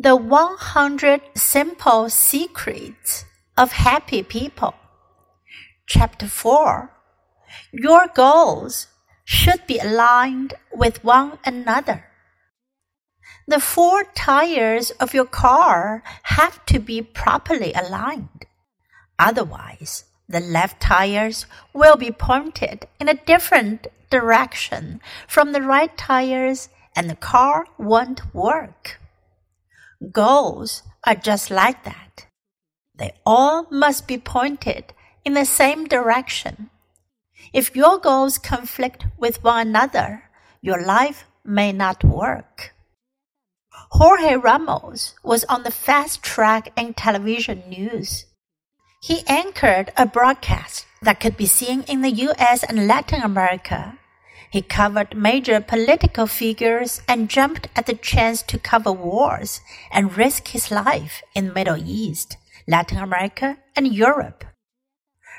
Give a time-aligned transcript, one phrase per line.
[0.00, 3.24] The 100 Simple Secrets
[3.56, 4.74] of Happy People.
[5.88, 6.92] Chapter 4
[7.72, 8.86] Your goals
[9.24, 12.04] should be aligned with one another.
[13.48, 18.46] The four tires of your car have to be properly aligned.
[19.18, 26.68] Otherwise, the left tires will be pointed in a different direction from the right tires
[26.94, 29.00] and the car won't work.
[30.12, 32.26] Goals are just like that.
[32.94, 34.92] They all must be pointed
[35.24, 36.70] in the same direction.
[37.52, 40.24] If your goals conflict with one another,
[40.60, 42.74] your life may not work.
[43.90, 48.26] Jorge Ramos was on the fast track in television news.
[49.02, 53.98] He anchored a broadcast that could be seen in the US and Latin America
[54.50, 59.60] he covered major political figures and jumped at the chance to cover wars
[59.92, 62.36] and risk his life in the Middle East,
[62.66, 64.44] Latin America, and Europe.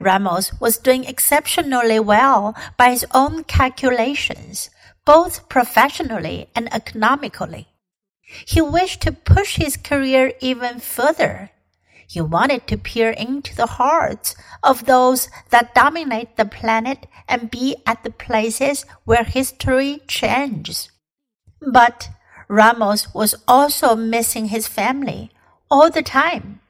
[0.00, 4.70] Ramos was doing exceptionally well by his own calculations,
[5.04, 7.68] both professionally and economically.
[8.46, 11.50] He wished to push his career even further.
[12.12, 17.76] He wanted to peer into the hearts of those that dominate the planet and be
[17.86, 20.90] at the places where history changes.
[21.62, 22.10] But
[22.48, 25.30] Ramos was also missing his family
[25.70, 26.60] all the time.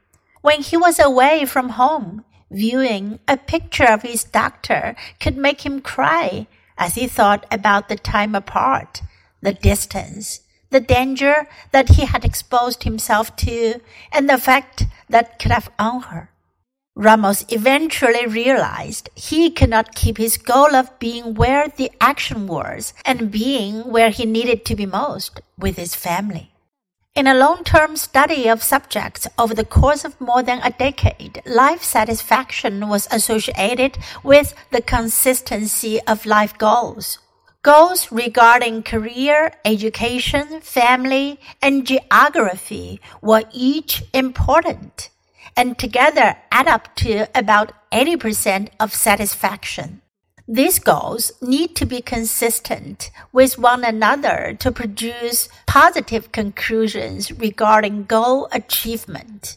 [0.43, 5.81] When he was away from home, viewing a picture of his doctor could make him
[5.81, 6.47] cry
[6.79, 9.03] as he thought about the time apart,
[9.41, 15.53] the distance, the danger that he had exposed himself to, and the fact that could
[15.53, 16.31] have on her.
[16.95, 22.93] Ramos eventually realized he could not keep his goal of being where the action was
[23.07, 26.53] and being where he needed to be most with his family.
[27.15, 31.83] In a long-term study of subjects over the course of more than a decade, life
[31.83, 37.19] satisfaction was associated with the consistency of life goals.
[37.63, 45.11] Goals regarding career, education, family, and geography were each important
[45.57, 50.03] and together add up to about 80% of satisfaction.
[50.49, 58.49] These goals need to be consistent with one another to produce positive conclusions regarding goal
[58.51, 59.57] achievement.